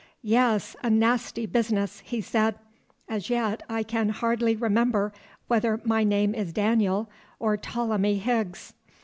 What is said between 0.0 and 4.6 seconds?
"Yes, a nasty business," he said, "as yet I can hardly